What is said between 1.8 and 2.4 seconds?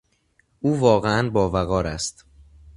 است.